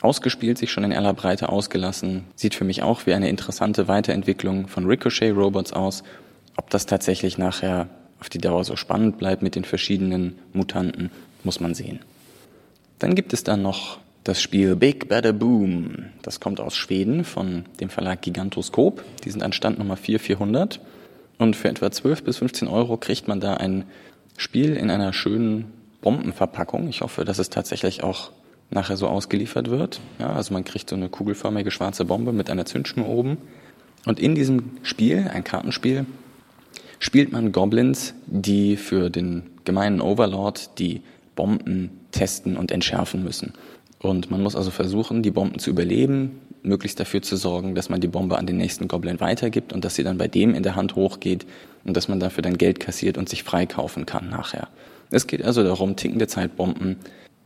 ausgespielt 0.05 0.59
sich 0.59 0.71
schon 0.71 0.85
in 0.85 0.93
aller 0.93 1.15
Breite 1.15 1.49
ausgelassen. 1.49 2.25
Sieht 2.37 2.55
für 2.55 2.65
mich 2.65 2.83
auch 2.83 3.07
wie 3.07 3.15
eine 3.15 3.31
interessante 3.31 3.89
Weiterentwicklung 3.89 4.69
von 4.69 4.87
Ricochet 4.87 5.35
Robots 5.35 5.73
aus. 5.73 6.05
Ob 6.57 6.71
das 6.71 6.87
tatsächlich 6.87 7.39
nachher 7.39 7.89
auf 8.21 8.29
die 8.29 8.39
Dauer 8.39 8.65
so 8.65 8.77
spannend 8.77 9.19
bleibt 9.19 9.43
mit 9.43 9.55
den 9.55 9.65
verschiedenen 9.65 10.39
Mutanten, 10.53 11.11
muss 11.43 11.59
man 11.59 11.75
sehen. 11.75 12.01
Dann 12.99 13.15
gibt 13.15 13.33
es 13.33 13.45
dann 13.45 13.63
noch 13.63 13.99
das 14.25 14.41
Spiel 14.41 14.77
Big 14.77 15.09
Better 15.09 15.33
Boom. 15.33 16.07
Das 16.23 16.39
kommt 16.39 16.61
aus 16.61 16.77
Schweden 16.77 17.25
von 17.25 17.65
dem 17.81 17.89
Verlag 17.89 18.23
Gigantoskop. 18.23 19.03
Die 19.25 19.31
sind 19.31 19.43
an 19.43 19.53
Stand 19.53 19.79
Nummer 19.79 19.97
4400. 19.97 20.81
Und 21.39 21.57
für 21.57 21.69
etwa 21.69 21.91
12 21.91 22.25
bis 22.25 22.39
15 22.39 22.69
Euro 22.69 22.97
kriegt 22.97 23.27
man 23.27 23.41
da 23.41 23.55
ein 23.55 23.85
Spiel 24.37 24.77
in 24.77 24.91
einer 24.91 25.13
schönen 25.13 25.73
Bombenverpackung. 26.01 26.89
Ich 26.89 27.01
hoffe, 27.01 27.25
dass 27.25 27.39
es 27.39 27.51
tatsächlich 27.51 28.03
auch 28.03 28.31
nachher 28.71 28.97
so 28.97 29.09
ausgeliefert 29.09 29.71
wird. 29.71 30.01
Ja, 30.19 30.33
also 30.33 30.53
man 30.53 30.65
kriegt 30.65 30.91
so 30.91 30.97
eine 30.97 31.09
kugelförmige 31.09 31.71
schwarze 31.71 32.05
Bombe 32.05 32.33
mit 32.33 32.51
einer 32.51 32.65
Zündschnur 32.65 33.09
oben. 33.09 33.39
Und 34.07 34.21
in 34.21 34.35
diesem 34.35 34.73
Spiel, 34.83 35.31
ein 35.33 35.45
Kartenspiel, 35.45 36.07
spielt 36.99 37.33
man 37.33 37.53
Goblins, 37.53 38.15
die 38.27 38.77
für 38.77 39.11
den 39.11 39.45
gemeinen 39.65 40.01
Overlord 40.01 40.79
die 40.79 41.03
Bomben 41.37 41.91
testen 42.13 42.57
und 42.57 42.71
entschärfen 42.71 43.25
müssen. 43.25 43.53
Und 43.99 44.31
man 44.31 44.43
muss 44.43 44.57
also 44.57 44.71
versuchen, 44.71 45.23
die 45.23 45.31
Bomben 45.31 45.59
zu 45.59 45.71
überleben, 45.71 46.41
möglichst 46.63 47.01
dafür 47.01 47.23
zu 47.23 47.37
sorgen, 47.37 47.75
dass 47.75 47.89
man 47.89 48.01
die 48.01 48.09
Bombe 48.09 48.39
an 48.39 48.47
den 48.47 48.57
nächsten 48.57 48.89
Goblin 48.89 49.21
weitergibt 49.21 49.73
und 49.73 49.85
dass 49.85 49.95
sie 49.95 50.05
dann 50.05 50.19
bei 50.19 50.29
dem 50.29 50.55
in 50.55 50.63
der 50.63 50.77
Hand 50.77 50.95
hochgeht 50.95 51.47
und 51.85 51.97
dass 51.97 52.09
man 52.09 52.21
dafür 52.21 52.43
dann 52.43 52.59
Geld 52.59 52.81
kassiert 52.81 53.19
und 53.19 53.29
sich 53.29 53.43
freikaufen 53.43 54.07
kann 54.07 54.29
nachher. 54.29 54.69
Es 55.11 55.27
geht 55.27 55.45
also 55.45 55.63
darum, 55.63 55.97
tickende 55.97 56.27
Zeitbomben 56.27 56.97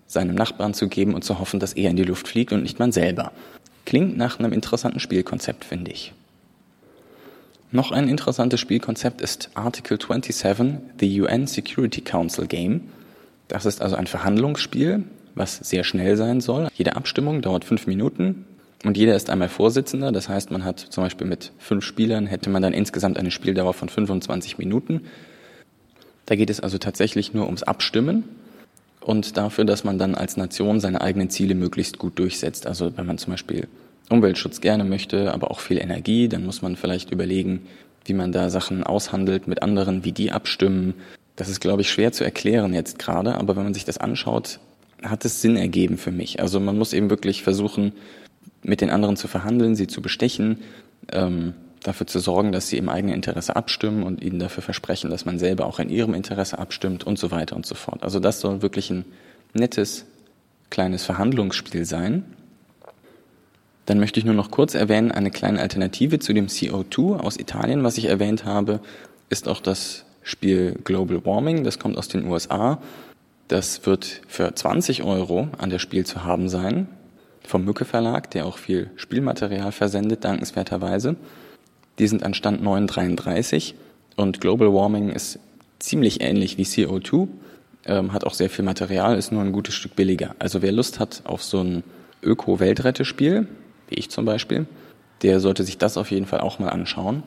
seinem 0.08 0.34
Nachbarn 0.34 0.74
zu 0.74 0.88
geben 0.88 1.14
und 1.14 1.22
zu 1.22 1.38
hoffen, 1.38 1.60
dass 1.60 1.74
er 1.74 1.90
in 1.90 1.96
die 1.96 2.02
Luft 2.02 2.26
fliegt 2.26 2.52
und 2.52 2.62
nicht 2.62 2.80
man 2.80 2.90
selber. 2.90 3.30
Klingt 3.84 4.16
nach 4.16 4.38
einem 4.38 4.52
interessanten 4.52 4.98
Spielkonzept, 4.98 5.64
finde 5.64 5.92
ich. 5.92 6.12
Noch 7.70 7.92
ein 7.92 8.08
interessantes 8.08 8.58
Spielkonzept 8.58 9.20
ist 9.20 9.50
Article 9.54 9.98
27, 10.00 10.78
the 10.98 11.20
UN 11.20 11.46
Security 11.46 12.00
Council 12.00 12.46
Game. 12.46 12.88
Das 13.46 13.66
ist 13.66 13.82
also 13.82 13.96
ein 13.96 14.06
Verhandlungsspiel, 14.06 15.04
was 15.34 15.56
sehr 15.56 15.84
schnell 15.84 16.16
sein 16.16 16.40
soll. 16.40 16.68
Jede 16.74 16.96
Abstimmung 16.96 17.42
dauert 17.42 17.66
fünf 17.66 17.86
Minuten 17.86 18.46
und 18.84 18.96
jeder 18.96 19.14
ist 19.14 19.28
einmal 19.28 19.50
Vorsitzender. 19.50 20.12
Das 20.12 20.30
heißt, 20.30 20.50
man 20.50 20.64
hat 20.64 20.80
zum 20.80 21.04
Beispiel 21.04 21.26
mit 21.26 21.52
fünf 21.58 21.84
Spielern 21.84 22.26
hätte 22.26 22.48
man 22.48 22.62
dann 22.62 22.72
insgesamt 22.72 23.18
eine 23.18 23.30
Spieldauer 23.30 23.74
von 23.74 23.90
25 23.90 24.56
Minuten. 24.56 25.02
Da 26.24 26.36
geht 26.36 26.48
es 26.48 26.60
also 26.60 26.78
tatsächlich 26.78 27.34
nur 27.34 27.44
ums 27.44 27.62
Abstimmen 27.62 28.24
und 29.00 29.36
dafür, 29.36 29.64
dass 29.64 29.84
man 29.84 29.98
dann 29.98 30.14
als 30.14 30.36
Nation 30.36 30.80
seine 30.80 31.00
eigenen 31.00 31.30
Ziele 31.30 31.54
möglichst 31.54 31.98
gut 31.98 32.18
durchsetzt. 32.18 32.66
Also 32.66 32.96
wenn 32.96 33.06
man 33.06 33.18
zum 33.18 33.32
Beispiel 33.32 33.68
Umweltschutz 34.10 34.60
gerne 34.60 34.84
möchte, 34.84 35.32
aber 35.32 35.50
auch 35.50 35.60
viel 35.60 35.78
Energie, 35.78 36.28
dann 36.28 36.44
muss 36.44 36.62
man 36.62 36.76
vielleicht 36.76 37.10
überlegen, 37.10 37.66
wie 38.04 38.14
man 38.14 38.32
da 38.32 38.50
Sachen 38.50 38.82
aushandelt 38.82 39.46
mit 39.46 39.62
anderen, 39.62 40.04
wie 40.04 40.12
die 40.12 40.32
abstimmen. 40.32 40.94
Das 41.36 41.48
ist, 41.48 41.60
glaube 41.60 41.82
ich, 41.82 41.90
schwer 41.90 42.12
zu 42.12 42.24
erklären 42.24 42.74
jetzt 42.74 42.98
gerade, 42.98 43.34
aber 43.34 43.56
wenn 43.56 43.64
man 43.64 43.74
sich 43.74 43.84
das 43.84 43.98
anschaut, 43.98 44.60
hat 45.02 45.24
es 45.24 45.40
Sinn 45.42 45.56
ergeben 45.56 45.98
für 45.98 46.10
mich. 46.10 46.40
Also 46.40 46.58
man 46.58 46.76
muss 46.76 46.92
eben 46.92 47.10
wirklich 47.10 47.42
versuchen, 47.42 47.92
mit 48.62 48.80
den 48.80 48.90
anderen 48.90 49.16
zu 49.16 49.28
verhandeln, 49.28 49.76
sie 49.76 49.86
zu 49.86 50.02
bestechen, 50.02 50.58
ähm, 51.12 51.54
dafür 51.82 52.06
zu 52.06 52.18
sorgen, 52.18 52.52
dass 52.52 52.68
sie 52.68 52.76
im 52.76 52.88
eigenen 52.88 53.14
Interesse 53.14 53.56
abstimmen 53.56 54.02
und 54.02 54.22
ihnen 54.22 54.38
dafür 54.38 54.62
versprechen, 54.62 55.10
dass 55.10 55.24
man 55.24 55.38
selber 55.38 55.66
auch 55.66 55.78
in 55.78 55.90
ihrem 55.90 56.14
Interesse 56.14 56.58
abstimmt 56.58 57.04
und 57.04 57.18
so 57.18 57.30
weiter 57.30 57.56
und 57.56 57.66
so 57.66 57.74
fort. 57.74 58.02
Also 58.02 58.20
das 58.20 58.40
soll 58.40 58.62
wirklich 58.62 58.90
ein 58.90 59.04
nettes, 59.54 60.04
kleines 60.70 61.04
Verhandlungsspiel 61.04 61.84
sein. 61.84 62.24
Dann 63.86 63.98
möchte 63.98 64.20
ich 64.20 64.26
nur 64.26 64.34
noch 64.34 64.50
kurz 64.50 64.74
erwähnen, 64.74 65.12
eine 65.12 65.30
kleine 65.30 65.60
Alternative 65.60 66.18
zu 66.18 66.32
dem 66.32 66.48
CO2 66.48 67.20
aus 67.20 67.38
Italien, 67.38 67.84
was 67.84 67.96
ich 67.96 68.06
erwähnt 68.06 68.44
habe, 68.44 68.80
ist 69.30 69.48
auch 69.48 69.60
das 69.60 70.04
Spiel 70.22 70.78
Global 70.84 71.24
Warming. 71.24 71.64
Das 71.64 71.78
kommt 71.78 71.96
aus 71.96 72.08
den 72.08 72.26
USA 72.26 72.80
das 73.48 73.86
wird 73.86 74.20
für 74.28 74.54
20 74.54 75.02
Euro 75.02 75.48
an 75.56 75.70
der 75.70 75.78
Spiel 75.78 76.04
zu 76.04 76.24
haben 76.24 76.48
sein, 76.50 76.86
vom 77.42 77.64
Mücke 77.64 77.86
Verlag, 77.86 78.30
der 78.30 78.44
auch 78.44 78.58
viel 78.58 78.90
Spielmaterial 78.96 79.72
versendet, 79.72 80.24
dankenswerterweise. 80.24 81.16
Die 81.98 82.06
sind 82.06 82.22
an 82.22 82.34
Stand 82.34 82.62
933 82.62 83.74
und 84.16 84.40
Global 84.40 84.72
Warming 84.72 85.10
ist 85.10 85.38
ziemlich 85.78 86.20
ähnlich 86.20 86.58
wie 86.58 86.64
CO2, 86.64 87.28
ähm, 87.86 88.12
hat 88.12 88.24
auch 88.24 88.34
sehr 88.34 88.50
viel 88.50 88.64
Material, 88.64 89.16
ist 89.16 89.32
nur 89.32 89.42
ein 89.42 89.52
gutes 89.52 89.74
Stück 89.74 89.96
billiger. 89.96 90.34
Also 90.38 90.62
wer 90.62 90.72
Lust 90.72 91.00
hat 91.00 91.22
auf 91.24 91.42
so 91.42 91.60
ein 91.60 91.84
Öko-Weltrettespiel, 92.22 93.48
wie 93.88 93.94
ich 93.94 94.10
zum 94.10 94.24
Beispiel, 94.24 94.66
der 95.22 95.40
sollte 95.40 95.64
sich 95.64 95.78
das 95.78 95.96
auf 95.96 96.10
jeden 96.10 96.26
Fall 96.26 96.40
auch 96.40 96.58
mal 96.58 96.70
anschauen. 96.70 97.22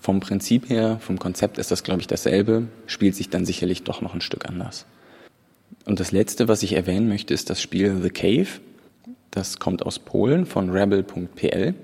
Vom 0.00 0.20
Prinzip 0.20 0.68
her, 0.70 0.98
vom 1.00 1.18
Konzept 1.18 1.58
ist 1.58 1.70
das, 1.70 1.82
glaube 1.82 2.00
ich, 2.00 2.06
dasselbe, 2.06 2.68
spielt 2.86 3.14
sich 3.14 3.28
dann 3.30 3.44
sicherlich 3.44 3.82
doch 3.82 4.00
noch 4.00 4.14
ein 4.14 4.20
Stück 4.20 4.46
anders. 4.46 4.86
Und 5.84 6.00
das 6.00 6.12
letzte, 6.12 6.48
was 6.48 6.62
ich 6.62 6.74
erwähnen 6.74 7.08
möchte, 7.08 7.34
ist 7.34 7.50
das 7.50 7.60
Spiel 7.60 8.00
The 8.02 8.10
Cave. 8.10 8.48
Das 9.30 9.58
kommt 9.58 9.84
aus 9.84 9.98
Polen 9.98 10.46
von 10.46 10.70
rebel.pl. 10.70 11.74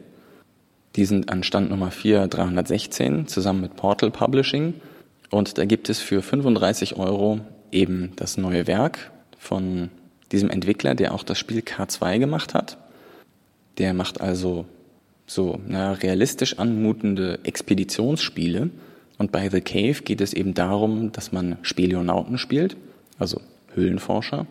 Die 0.97 1.05
sind 1.05 1.31
an 1.31 1.43
Stand 1.43 1.71
Nummer 1.71 1.91
4316 1.91 3.29
zusammen 3.29 3.61
mit 3.61 3.77
Portal 3.77 4.11
Publishing. 4.11 4.75
Und 5.31 5.59
da 5.59 5.67
gibt 5.67 5.91
es 5.91 6.01
für 6.01 6.23
35 6.23 6.97
Euro 6.97 7.41
eben 7.71 8.13
das 8.17 8.39
neue 8.39 8.67
Werk 8.67 9.11
von 9.39 9.91
diesem 10.33 10.49
Entwickler, 10.49 10.95
der 10.95 11.13
auch 11.15 11.23
das 11.23 11.39
Spiel 11.39 11.61
K2 11.61 12.19
gemacht 12.19 12.55
hat. 12.55 12.79
Der 13.79 13.93
macht 13.93 14.23
also 14.23 14.65
so 15.27 15.61
na, 15.67 15.93
realistisch 15.93 16.59
anmutende 16.59 17.41
Expeditionsspiele. 17.43 18.71
Und 19.19 19.33
bei 19.33 19.51
The 19.51 19.61
Cave 19.61 20.03
geht 20.03 20.21
es 20.23 20.33
eben 20.33 20.55
darum, 20.55 21.13
dass 21.13 21.33
man 21.33 21.59
Speleonauten 21.63 22.39
spielt, 22.39 22.77
also 23.19 23.41
Höhlenforscher. 23.75 24.47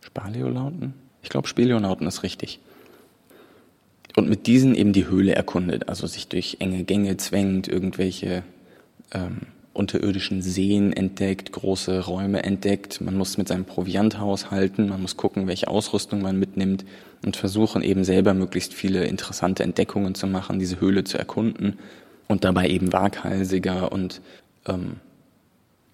Spaleolauten? 0.00 0.94
Ich 1.22 1.28
glaube, 1.28 1.48
Speleonauten 1.48 2.06
ist 2.06 2.22
richtig. 2.22 2.60
Und 4.20 4.28
mit 4.28 4.46
diesen 4.46 4.74
eben 4.74 4.92
die 4.92 5.08
Höhle 5.08 5.34
erkundet, 5.34 5.88
also 5.88 6.06
sich 6.06 6.28
durch 6.28 6.58
enge 6.60 6.84
Gänge 6.84 7.16
zwängt, 7.16 7.68
irgendwelche 7.68 8.42
ähm, 9.12 9.46
unterirdischen 9.72 10.42
Seen 10.42 10.92
entdeckt, 10.92 11.52
große 11.52 12.04
Räume 12.04 12.42
entdeckt. 12.42 13.00
Man 13.00 13.16
muss 13.16 13.38
mit 13.38 13.48
seinem 13.48 13.64
Proviant 13.64 14.18
haushalten, 14.18 14.90
man 14.90 15.00
muss 15.00 15.16
gucken, 15.16 15.46
welche 15.46 15.68
Ausrüstung 15.68 16.20
man 16.20 16.38
mitnimmt 16.38 16.84
und 17.24 17.36
versuchen 17.36 17.80
eben 17.80 18.04
selber 18.04 18.34
möglichst 18.34 18.74
viele 18.74 19.04
interessante 19.04 19.62
Entdeckungen 19.62 20.14
zu 20.14 20.26
machen, 20.26 20.58
diese 20.58 20.82
Höhle 20.82 21.04
zu 21.04 21.16
erkunden 21.16 21.78
und 22.28 22.44
dabei 22.44 22.68
eben 22.68 22.92
waghalsiger 22.92 23.90
und 23.90 24.20
ähm, 24.66 24.96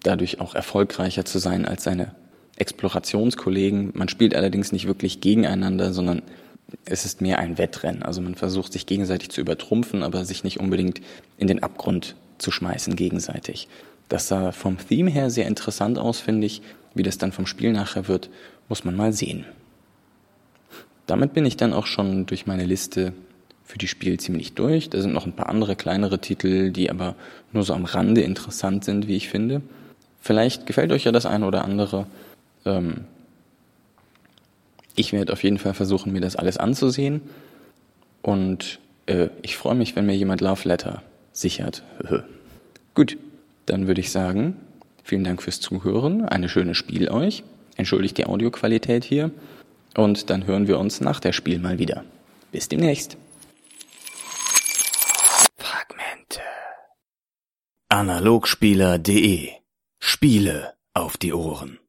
dadurch 0.03 0.41
auch 0.41 0.53
erfolgreicher 0.53 1.23
zu 1.23 1.39
sein 1.39 1.65
als 1.65 1.85
seine 1.85 2.13
Explorationskollegen. 2.57 3.91
Man 3.93 4.09
spielt 4.09 4.35
allerdings 4.35 4.73
nicht 4.73 4.85
wirklich 4.85 5.21
gegeneinander, 5.21 5.93
sondern 5.93 6.23
es 6.85 7.05
ist 7.05 7.21
mehr 7.21 7.39
ein 7.39 7.57
Wettrennen. 7.57 8.03
Also 8.03 8.21
man 8.21 8.35
versucht 8.35 8.73
sich 8.73 8.85
gegenseitig 8.85 9.29
zu 9.29 9.41
übertrumpfen, 9.41 10.03
aber 10.03 10.25
sich 10.25 10.43
nicht 10.43 10.59
unbedingt 10.59 11.01
in 11.37 11.47
den 11.47 11.63
Abgrund 11.63 12.15
zu 12.37 12.51
schmeißen 12.51 12.95
gegenseitig. 12.95 13.67
Das 14.09 14.27
sah 14.27 14.51
vom 14.51 14.77
Theme 14.77 15.11
her 15.11 15.29
sehr 15.29 15.47
interessant 15.47 15.97
aus, 15.97 16.19
finde 16.19 16.47
ich. 16.47 16.61
Wie 16.93 17.03
das 17.03 17.17
dann 17.17 17.31
vom 17.31 17.45
Spiel 17.45 17.71
nachher 17.71 18.07
wird, 18.07 18.29
muss 18.69 18.83
man 18.83 18.95
mal 18.95 19.13
sehen. 19.13 19.45
Damit 21.05 21.33
bin 21.33 21.45
ich 21.45 21.57
dann 21.57 21.73
auch 21.73 21.85
schon 21.85 22.25
durch 22.25 22.47
meine 22.47 22.65
Liste 22.65 23.13
für 23.63 23.77
die 23.77 23.87
Spiel 23.87 24.19
ziemlich 24.19 24.53
durch. 24.53 24.89
Da 24.89 25.01
sind 25.01 25.13
noch 25.13 25.25
ein 25.25 25.35
paar 25.35 25.49
andere 25.49 25.75
kleinere 25.75 26.19
Titel, 26.19 26.71
die 26.71 26.89
aber 26.89 27.15
nur 27.51 27.63
so 27.63 27.73
am 27.73 27.85
Rande 27.85 28.21
interessant 28.21 28.83
sind, 28.83 29.07
wie 29.07 29.15
ich 29.15 29.29
finde. 29.29 29.61
Vielleicht 30.19 30.65
gefällt 30.65 30.91
euch 30.91 31.03
ja 31.03 31.11
das 31.11 31.25
eine 31.25 31.45
oder 31.45 31.63
andere. 31.63 32.07
Ähm 32.65 33.05
ich 34.97 35.13
werde 35.13 35.31
auf 35.31 35.43
jeden 35.43 35.59
Fall 35.59 35.73
versuchen, 35.73 36.11
mir 36.11 36.21
das 36.21 36.35
alles 36.35 36.57
anzusehen. 36.57 37.21
Und 38.21 38.79
äh, 39.05 39.29
ich 39.43 39.55
freue 39.55 39.75
mich, 39.75 39.95
wenn 39.95 40.05
mir 40.05 40.17
jemand 40.17 40.41
Love 40.41 40.67
Letter 40.67 41.03
sichert. 41.31 41.83
Gut, 42.95 43.17
dann 43.67 43.87
würde 43.87 44.01
ich 44.01 44.11
sagen, 44.11 44.57
vielen 45.03 45.23
Dank 45.23 45.41
fürs 45.41 45.61
Zuhören, 45.61 46.25
eine 46.25 46.49
schöne 46.49 46.73
Spiel 46.73 47.09
euch. 47.09 47.43
Entschuldigt 47.75 48.17
die 48.17 48.25
Audioqualität 48.25 49.03
hier. 49.03 49.31
Und 49.95 50.31
dann 50.31 50.47
hören 50.47 50.67
wir 50.67 50.79
uns 50.79 50.99
nach 50.99 51.19
der 51.19 51.31
Spiel 51.31 51.59
mal 51.59 51.77
wieder. 51.77 52.03
Bis 52.51 52.67
demnächst. 52.67 53.17
Fragmente. 55.57 56.41
Analogspieler.de 57.89 59.51
Spiele 59.99 60.73
auf 60.93 61.17
die 61.17 61.33
Ohren. 61.33 61.79